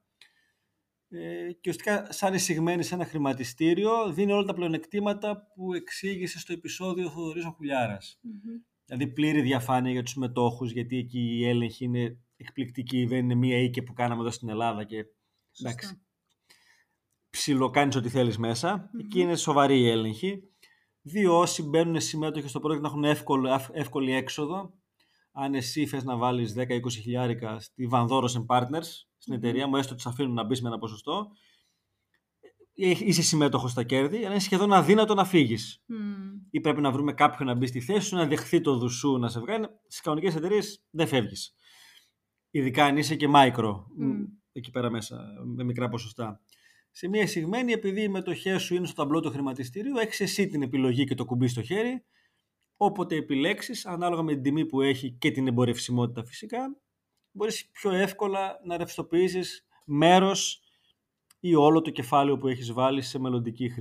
[1.09, 6.53] ε, και ουσιαστικά σαν εισηγμένη σε ένα χρηματιστήριο δίνει όλα τα πλεονεκτήματα που εξήγησε στο
[6.53, 8.19] επεισόδιο ο Θοδωρής ο χουλιαρας
[8.85, 13.57] Δηλαδή πλήρη διαφάνεια για τους μετόχους, γιατί εκεί η έλεγχη είναι εκπληκτική, δεν είναι μία
[13.57, 15.05] οίκη που κάναμε εδώ στην Ελλάδα και
[15.59, 16.01] εντάξει,
[17.29, 18.89] ψιλοκάνεις ό,τι θέλεις μέσα.
[18.99, 20.43] Εκεί είναι σοβαρή η έλεγχη.
[21.01, 24.78] Δύο όσοι μπαίνουν συμμέτοχοι στο project να έχουν εύκολο, εύκολη έξοδο.
[25.31, 28.05] Αν εσύ θες να βάλεις 10-20 χιλιάρικα στη Van
[28.47, 28.87] Partners,
[29.17, 31.27] στην εταιρεία μου, έστω ότι σε αφήνουν να μπεις με ένα ποσοστό,
[32.81, 35.83] ε, είσαι συμμέτοχος στα κέρδη, αλλά είναι σχεδόν αδύνατο να φύγεις.
[35.89, 35.93] Mm.
[36.49, 39.29] Ή πρέπει να βρούμε κάποιον να μπει στη θέση σου, να δεχθεί το δουσού, να
[39.29, 39.65] σε βγάλει.
[39.87, 41.53] Στις κανονικές εταιρείες δεν φεύγεις.
[42.49, 44.25] Ειδικά αν είσαι και micro, mm.
[44.51, 46.41] εκεί πέρα μέσα, με μικρά ποσοστά.
[46.91, 50.61] Σε μια εισηγμένη, επειδή οι μετοχές σου είναι στο ταμπλό του χρηματιστήριου, έχεις εσύ την
[50.61, 52.05] επιλογή και το κουμπί στο χέρι.
[52.81, 56.77] Όποτε επιλέξεις, ανάλογα με την τιμή που έχει και την εμπορευσιμότητα φυσικά,
[57.31, 60.61] μπορείς πιο εύκολα να ρευστοποιήσεις μέρος
[61.39, 63.71] ή όλο το κεφάλαιο που έχεις βάλει σε μελλοντική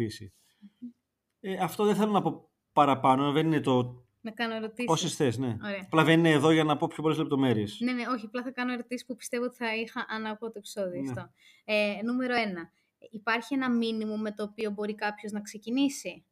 [1.41, 4.91] Ε, αυτό δεν θέλω να πω παραπάνω, δεν είναι το να κάνω ερωτήσεις.
[4.91, 5.57] Όσε θες, ναι.
[5.65, 5.83] Ωραία.
[5.85, 7.79] Απλά δεν είναι εδώ για να πω πιο πολλές λεπτομέρειες.
[7.81, 8.27] Ναι, ναι, όχι.
[8.27, 11.11] Απλά θα κάνω ερωτήσεις που πιστεύω ότι θα είχα αν ακούω το επεισόδιο ναι.
[11.11, 11.31] αυτό.
[11.65, 12.71] Ε, νούμερο ένα.
[13.11, 16.25] Υπάρχει ένα μήνυμο με το οποίο μπορεί κάποιος να ξεκινήσει;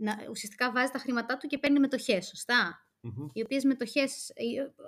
[0.00, 3.30] Να, ουσιαστικά βάζει τα χρήματά του και παίρνει μετοχές, σωστά; Mm-hmm.
[3.32, 4.44] Οι οποίες μετοχές, ε,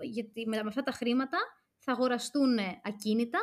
[0.06, 1.38] γιατί με αυτά τα χρήματα
[1.78, 3.38] θα αγοραστούν ακίνητα,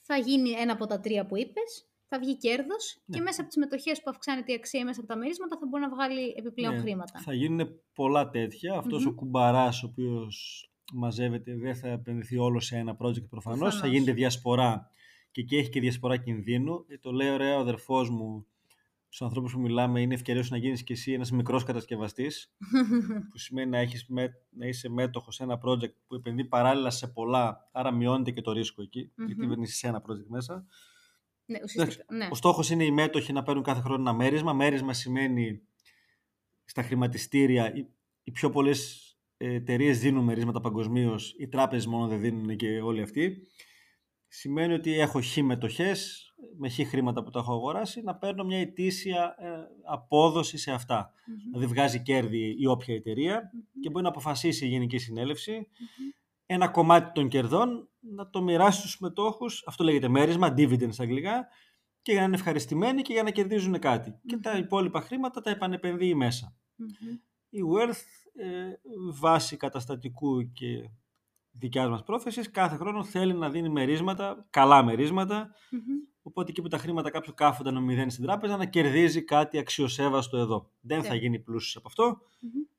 [0.00, 3.16] θα γίνει ένα από τα τρία που είπες θα βγει κέρδος ναι.
[3.16, 5.82] και μέσα από τις μετοχές που αυξάνεται η αξία μέσα από τα μερίσματα θα μπορεί
[5.82, 6.80] να βγάλει επιπλέον ναι.
[6.80, 7.20] χρήματα.
[7.20, 8.74] Θα γίνουν πολλά τέτοια.
[8.74, 13.78] Αυτός ο κουμπαράς ο οποίος μαζεύεται δεν θα επενδυθεί όλο σε ένα project προφανώς.
[13.78, 14.90] Θα γίνεται διασπορά
[15.30, 16.84] και εκεί έχει και διασπορά κινδύνου.
[16.88, 18.46] Ε, το λέει ωραία ο αδερφός μου
[19.12, 22.54] στου ανθρώπους που μιλάμε, είναι ευκαιρία να γίνεις και εσύ ένας μικρός κατασκευαστής.
[23.30, 24.06] που σημαίνει να, έχεις
[24.50, 28.52] να είσαι μέτοχος σε ένα project που επενδύει παράλληλα σε πολλά, άρα μειώνεται και το
[28.52, 30.66] ρίσκο εκεί, γιατί δεν είσαι σε ένα project μέσα.
[31.44, 32.28] Ναι, ουσιαστικά, ναι.
[32.30, 34.52] Ο στόχος είναι οι μέτοχοι να παίρνουν κάθε χρόνο ένα μέρισμα.
[34.52, 35.62] Μέρισμα σημαίνει
[36.64, 37.86] στα χρηματιστήρια οι,
[38.22, 43.46] οι πιο πολλές εταιρείες δίνουν μερίσματα παγκοσμίως, οι τράπεζες μόνο δεν δίνουν και όλοι αυτοί.
[44.32, 48.58] Σημαίνει ότι έχω χ μετοχές, με χ χρήματα που τα έχω αγοράσει, να παίρνω μια
[48.58, 49.48] ετήσια ε,
[49.84, 51.10] απόδοση σε αυτά.
[51.10, 51.48] Mm-hmm.
[51.52, 54.98] Δηλαδή βγάζει κέρδη η όποια εταιρεία και μπορεί να αποφασίσει η Γενική
[56.46, 61.46] ένα κομμάτι των κερδών να το μοιράσει στους μετόχους, αυτό λέγεται μέρισμα, dividend στα αγγλικά,
[62.02, 63.78] και για να είναι ευχαριστημένοι και για να κερδίζουν
[64.26, 66.14] Και τα υπόλοιπα χρήματα τα επανεπενδύει
[67.48, 68.72] Η Wealth, ε,
[69.12, 70.90] βάση καταστατικού και
[71.50, 74.84] δικιάς μας πρόθεσης, κάθε χρόνο θέλει να δίνει μερίσματα, καλά
[76.22, 80.36] Οπότε εκεί που τα χρήματα κάποιου κάθονταν να μηδέν στην τράπεζα, να κερδίζει κάτι αξιοσέβαστο
[80.38, 80.70] εδώ.
[80.80, 82.18] Δεν θα γίνει πλούσιος από αυτό,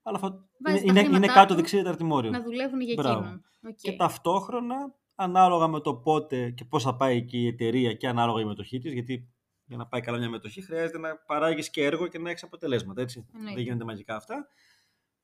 [0.01, 0.47] αλλά θα...
[0.83, 2.31] είναι, είναι, κάτω δεξί τεταρτημόριο.
[2.31, 3.41] Να δουλεύουν για εκείνον.
[3.67, 3.73] Okay.
[3.81, 4.75] Και ταυτόχρονα,
[5.15, 8.79] ανάλογα με το πότε και πώς θα πάει και η εταιρεία και ανάλογα η μετοχή
[8.79, 9.29] της, γιατί
[9.65, 13.01] για να πάει καλά μια μετοχή χρειάζεται να παράγεις και έργο και να έχεις αποτελέσματα.
[13.01, 13.25] Έτσι.
[13.53, 14.47] Δεν γίνονται μαγικά αυτά.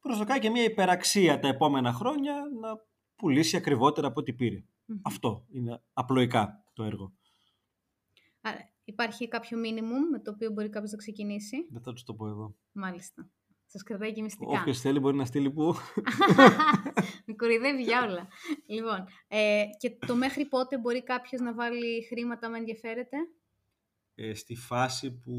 [0.01, 2.69] Προσδοκάει και μια υπεραξία τα επόμενα χρόνια να
[3.17, 4.63] πουλήσει ακριβότερα από ό,τι πήρε.
[5.01, 7.13] Αυτό είναι απλοϊκά το έργο.
[8.41, 12.13] Άρα, υπάρχει κάποιο minimum με το οποίο μπορεί κάποιος να ξεκινήσει; Δεν θα τους το
[12.13, 12.55] πω εδώ.
[12.71, 13.29] Μάλιστα.
[13.69, 14.59] Σας κρατάει και μυστικά.
[14.59, 15.75] Όποιος θέλει μπορεί να στείλει που.
[17.25, 18.27] Με κορυδεύει για όλα.
[18.65, 23.17] Λοιπόν, ε, και το μέχρι πότε μπορεί κάποιος να βάλει χρήματα, με ενδιαφέρεται;
[24.15, 25.33] Ε, στη φάση που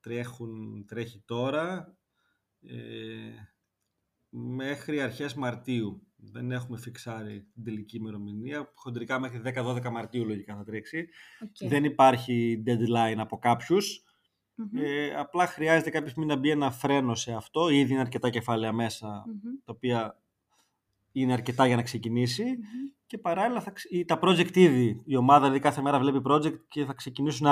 [0.00, 1.96] τρέχουν, τρέχει τώρα,
[2.60, 3.32] ε,
[4.28, 6.06] μέχρι αρχές Μαρτίου.
[6.22, 8.72] Δεν έχουμε φιξάρει την τελική ημερομηνία.
[8.74, 11.08] Χοντρικά μέχρι 10-12 Μαρτίου λογικά θα τρέξει.
[11.68, 14.04] Δεν υπάρχει deadline από κάποιους.
[14.74, 17.68] Ε, απλά χρειάζεται κάποια στιγμή να μπει ένα φρένο σε αυτό.
[17.68, 19.24] Ήδη είναι αρκετά κεφάλαια μέσα,
[19.64, 20.20] τα οποία
[21.12, 22.58] είναι αρκετά για να ξεκινήσει.
[23.06, 23.72] Και παράλληλα θα,
[24.06, 27.46] τα project ήδη, η ομάδα δηλαδή κάθε μέρα βλέπει project και θα ξεκινήσουν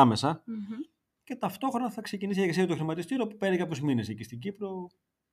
[1.24, 4.90] Και ταυτόχρονα θα ξεκινήσει η εργασία του χρηματιστήριο που παίρνει κάποιους μήνες εκεί στην Κύπρο.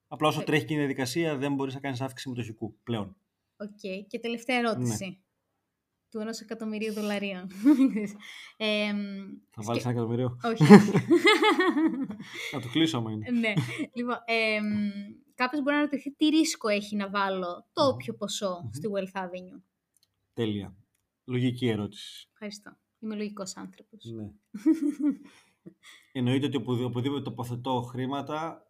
[0.07, 0.43] Απλά όσο ε.
[0.43, 3.15] τρέχει και η διαδικασία δεν μπορείς να κάνεις αύξηση μετοχικού πλέον.
[3.57, 3.69] OK.
[3.69, 4.05] Okay.
[4.07, 5.05] Και τελευταία ερώτηση.
[5.05, 5.17] Ναι.
[6.09, 7.47] Του ενός εκατομμυρίου δολαρίων.
[8.57, 8.93] ε,
[9.49, 10.63] θα βάλεις ένα εκατομμύριο; Όχι.
[12.51, 13.31] Θα το κλείσω άμα είναι.
[13.31, 13.53] ναι.
[13.93, 14.59] Λοιπόν, ε,
[15.35, 19.61] κάποιος μπορεί να ρωτηθεί τι ρίσκο έχει να βάλω το όποιο ποσό στη Wealth Avenue.
[20.33, 20.75] Τέλεια.
[21.25, 22.27] Λογική ερώτηση.
[22.31, 22.77] Ευχαριστώ.
[22.99, 24.03] Είμαι λογικός άνθρωπος.
[24.03, 24.31] Ναι.
[26.11, 28.64] Εννοείται ότι οπουδήποτε τοποθετώ χρήματα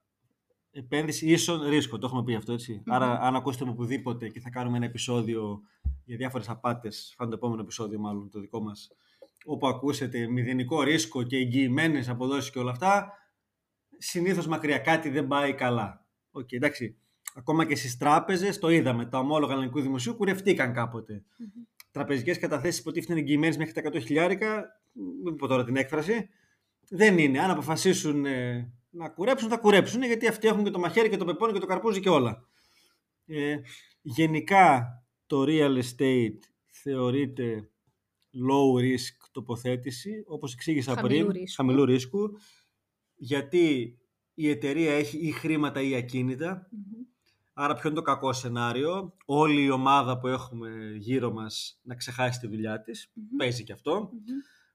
[0.75, 1.97] επένδυση ίσον ρίσκο.
[1.97, 5.61] Το έχουμε πει αυτό, Άρα, αν ακούσετε με οπουδήποτε και θα κάνουμε ένα επεισόδιο
[6.05, 8.91] για διάφορες απάτες, θα 'ναι το επόμενο επεισόδιο, μάλλον το δικό μας,
[9.45, 13.13] όπου ακούσετε μηδενικό ρίσκο και εγγυημένες αποδόσεις και όλα αυτά,
[13.97, 16.05] συνήθως μακριά κάτι δεν πάει καλά.
[16.31, 16.97] OK, okay, εντάξει.
[17.35, 19.05] Ακόμα και στις τράπεζες το είδαμε.
[19.05, 21.23] Τα ομόλογα ελληνικού δημοσίου κουρευτήκαν κάποτε.
[21.91, 24.81] τραπεζικές καταθέσεις που είναι εγγυημένες μέχρι τα 100 χιλιάρικα,
[25.23, 26.29] μην πω τώρα την έκφραση,
[26.89, 27.39] δεν είναι.
[27.39, 31.25] Αν αποφασίσουν ε, να κουρέψουν, θα κουρέψουν, γιατί αυτοί έχουν και το μαχαίρι και το
[31.25, 32.47] πεπόνι και το καρπούζι και όλα.
[33.25, 33.55] Ε,
[34.01, 34.85] γενικά
[35.25, 37.69] το real estate θεωρείται
[38.49, 41.55] low risk τοποθέτηση, όπως εξήγησα Χαμηλού πριν, ρίσκου.
[41.55, 42.29] χαμηλού ρίσκου,
[43.15, 43.97] γιατί
[44.33, 47.05] η εταιρεία έχει ή χρήματα ή ακίνητα, Μμμ.
[47.53, 52.39] άρα ποιο είναι το κακό σενάριο, όλη η ομάδα που έχουμε γύρω μας να ξεχάσει
[52.39, 53.35] τη δουλειά της, Μμμ.
[53.37, 54.19] παίζει και αυτό, Μμμ.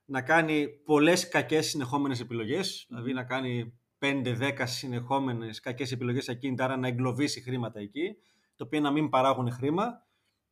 [0.05, 6.77] να κάνει πολλές κακές συνεχόμενες επιλογές, δηλαδή να κάνει 5-10 συνεχόμενες κακές επιλογές ακίνητα, άρα
[6.77, 8.17] να εγκλωβίσει χρήματα εκεί,
[8.57, 10.07] το οποίο να μην παράγουν χρήμα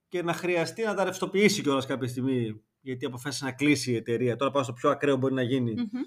[0.09, 4.37] και να χρειαστεί να τα ρευστοποιήσει κιόλας κάποια στιγμή, γιατί αποφάσισε να κλείσει η εταιρεία.
[4.37, 6.01] Τώρα πάω στο πιο ακραίο μπορεί να γίνει Μμμ.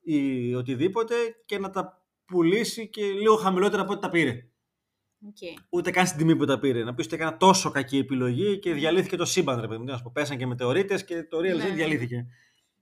[0.00, 1.14] ή οτιδήποτε
[1.46, 4.46] και να τα πουλήσει και λίγο χαμηλότερα από ό,τι τα πήρε.
[5.26, 5.36] Οκ.
[5.70, 6.84] Ούτε καν στην τιμή που τα πήρε.
[6.84, 9.84] Να πεις ότι έκανα τόσο κακή επιλογή και διαλύθηκε το σύμπαν, ρε παιδί μου.
[9.84, 11.74] Τι να σου πω, Πέσαν και μετεωρίτες και το real Ναι, estate ναι.
[11.74, 12.26] διαλύθηκε.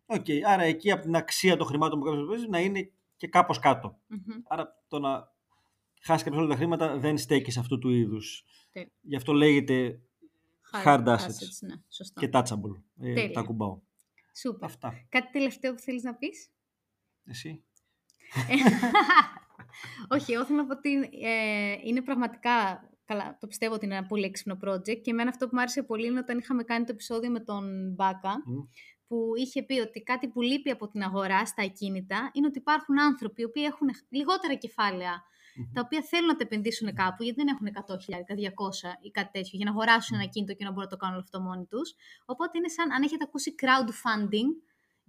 [0.07, 3.59] Οκ, άρα εκεί από την αξία των χρημάτων που κάποιος παίζει να είναι και κάπως
[3.59, 3.99] κάτω.
[4.07, 4.41] Μμμ.
[4.49, 5.33] Άρα το να
[6.03, 8.45] χάσεις κάποιο όλα τα χρήματα δεν στέκει σε αυτού του είδους.
[8.73, 8.91] Τέλεια.
[9.01, 10.01] Γι' αυτό λέγεται
[10.85, 12.21] hard assets Ναι, σωστά.
[12.21, 12.83] και touchable.
[13.01, 13.31] Ε, Τέλεια.
[13.31, 13.81] τα ακουμπάω.
[14.37, 14.65] Σούπερ.
[14.69, 14.93] Αυτά.
[15.09, 16.51] Κάτι τελευταίο που θέλεις να πεις;
[17.25, 17.65] Εσύ.
[20.15, 20.95] Όχι, εγώ θέλω να πω ότι
[21.27, 25.47] ε, είναι πραγματικά, καλά, το πιστεύω ότι είναι ένα πολύ έξυπνο project και εμένα αυτό
[25.49, 28.59] που μου άρεσε πολύ είναι όταν είχαμε κάνει το επεισόδιο με τον Μπάκα, Μμ.
[29.11, 33.01] Που είχε πει ότι κάτι που λείπει από την αγορά στα ακίνητα είναι ότι υπάρχουν
[33.01, 35.15] άνθρωποι οι οποίοι έχουν λιγότερα κεφάλαια,
[35.57, 35.73] Μμμ.
[35.75, 39.55] τα οποία θέλουν να τα επενδύσουν κάπου, γιατί δεν έχουν 100.000, 200 ή κάτι τέτοιο,
[39.59, 41.95] για να αγοράσουν ένα κίνητο και να μπορούν να το κάνουν όλο αυτό μόνοι τους.
[42.25, 44.51] Οπότε είναι σαν, αν έχετε ακούσει crowdfunding,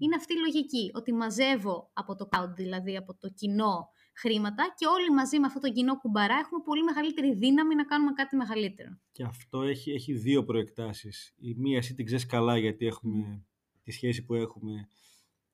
[0.02, 0.92] είναι αυτή η λογική.
[0.94, 5.60] Ότι μαζεύω από το crowd, δηλαδή από το κοινό, χρήματα και όλοι μαζί με αυτό
[5.60, 8.90] το κοινό κουμπαρά έχουμε πολύ μεγαλύτερη δύναμη να κάνουμε κάτι μεγαλύτερο.
[9.12, 11.34] Και αυτό έχει, έχει δύο προεκτάσεις.
[11.38, 13.46] Η μία εσύ την ξέρεις καλά γιατί έχουμε
[13.84, 14.88] τη σχέση που έχουμε.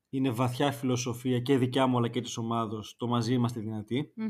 [0.09, 2.95] Είναι βαθιά φιλοσοφία και δικιά μου αλλά και της ομάδος.
[2.97, 4.11] Το μαζί είμαστε δυνατοί.
[4.15, 4.29] Μμμ.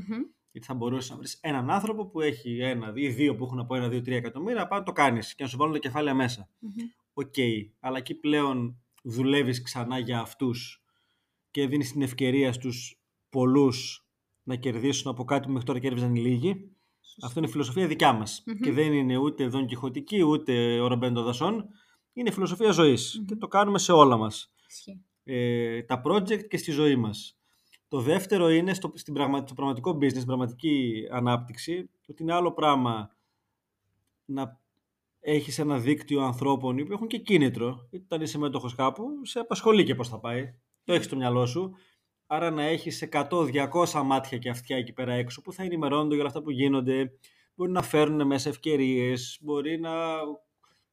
[0.52, 3.76] Γιατί θα μπορούσες να βρεις έναν άνθρωπο που έχει ένα ή δύο που έχουν από
[3.76, 6.50] ένα, δύο, τρία εκατομμύρια, πάνω το κάνεις και να σου βάλουν τα κεφάλαια μέσα.
[6.60, 6.72] Μμμ.
[7.14, 7.34] Οκ.
[7.80, 10.84] Αλλά εκεί πλέον δουλεύεις ξανά για αυτούς
[11.52, 14.08] και δίνεις την ευκαιρία στους πολλούς
[14.44, 16.72] να κερδίσουν από κάτι που μέχρι τώρα κέρδιζαν οι λίγοι.
[17.24, 18.44] Αυτό είναι η φιλοσοφία δικιά μας.
[18.46, 18.56] Μμμ.
[18.56, 21.70] Και δεν είναι ούτε Δον Κιχωτική, ούτε ο Ρομπέν των Δασών.
[22.18, 23.18] Είναι φιλοσοφία ζωής.
[23.18, 23.26] Μμμ.
[23.26, 24.54] Και το κάνουμε σε όλα μας.
[24.70, 25.02] Ισχύει.
[25.24, 27.38] Ε, τα project και στη ζωή μας.
[27.88, 32.54] Το δεύτερο είναι στο, στην πραγμα, στο πραγματικό business, στην πραγματική ανάπτυξη, ότι είναι άλλο
[32.54, 33.16] πράγμα
[34.26, 34.60] να
[35.20, 37.88] έχεις ένα δίκτυο ανθρώπων που έχουν και κίνητρο.
[37.90, 40.54] Είτε όταν είσαι μέτοχος κάπου, σε απασχολεί και πώς θα πάει.
[40.84, 41.72] Το έχεις στο μυαλό σου.
[42.28, 46.28] Άρα να έχεις 100-200 μάτια και αυτιά εκεί πέρα έξω που θα ενημερώνονται για όλα
[46.28, 47.12] αυτά που γίνονται.
[47.56, 49.92] Μπορεί να φέρνουν μέσα ευκαιρίες, μπορεί να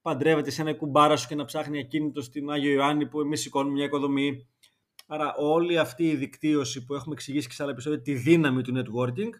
[0.04, 3.72] παντρεύεται σε ένα κουμπάρα σου και να ψάχνει ακίνητο στην Άγιο Ιωάννη που εμείς σηκώνουμε
[3.74, 4.48] μια οικοδομή.
[5.06, 8.72] Άρα όλη αυτή η δικτύωση που έχουμε εξηγήσει και σε άλλα επεισόδια, τη δύναμη του
[8.76, 9.30] networking,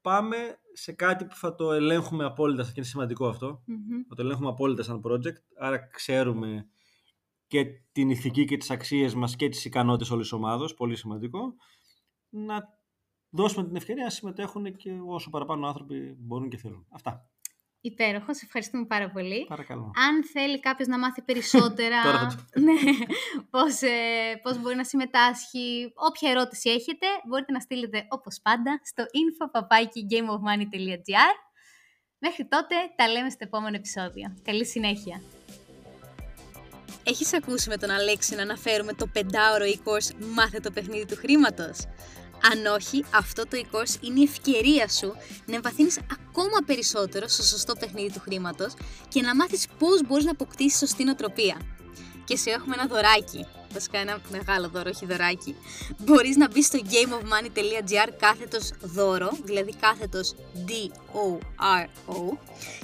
[0.00, 0.36] πάμε
[0.72, 3.62] σε κάτι που θα το ελέγχουμε απόλυτα και είναι σημαντικό αυτό.
[3.66, 4.02] Μμμ.
[4.08, 6.68] Θα το ελέγχουμε απόλυτα σαν project, άρα ξέρουμε
[7.46, 11.54] και την ηθική και τις αξίες μας και τις ικανότητες όλης της ομάδος, πολύ σημαντικό,
[12.28, 12.68] να
[13.30, 16.86] δώσουμε την ευκαιρία να συμμετέχουν και όσο παραπάνω άνθρωποι μπορούν και θέλουν.
[16.90, 17.30] Αυτά.
[17.82, 19.44] Υπέροχο, σε ευχαριστούμε πάρα πολύ.
[19.48, 19.90] Παρακαλώ.
[20.08, 22.72] Αν θέλει κάποιος να μάθει περισσότερα Τώρα θα το- ναι,
[23.50, 23.90] πώς, ε,
[24.42, 31.34] πώς μπορεί να συμμετάσχει, όποια ερώτηση έχετε, μπορείτε να στείλετε όπως πάντα στο info.gameofmoney.gr
[32.18, 34.36] Μέχρι τότε τα λέμε στο επόμενο επεισόδιο.
[34.44, 35.20] Καλή συνέχεια!
[37.04, 41.78] Έχεις ακούσει με τον Αλέξη να αναφέρουμε το πεντάωρο e-course «Μάθε το παιχνίδι του χρήματος».
[42.52, 45.14] Αν όχι, αυτό το e-course είναι η ευκαιρία σου
[45.46, 48.74] να εμβαθύνεις ακόμα περισσότερο στο σωστό παιχνίδι του χρήματος
[49.08, 51.60] και να μάθεις πώς μπορείς να αποκτήσεις σωστή νοοτροπία.
[52.24, 53.46] Και σε έχουμε ένα δωράκι.
[53.72, 55.56] Βασικά ένα μεγάλο δώρο, όχι δωράκι.
[55.98, 60.34] Μπορείς να μπεις στο gameofmoney.gr κάθετος δώρο, δηλαδή κάθετος
[60.66, 62.38] D-O-R-O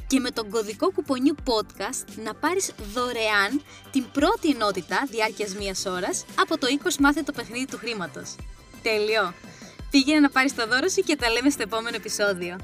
[0.07, 6.25] και με τον κωδικό κουπονιού podcast να πάρεις δωρεάν την πρώτη ενότητα διάρκειας μίας ώρας
[6.38, 8.35] από το 20 μάθε το παιχνίδι του χρήματος.
[8.87, 9.35] Τέλειο!
[9.90, 12.57] Πήγαινε να πάρεις το δώρο σου και τα λέμε στο επόμενο επεισόδιο.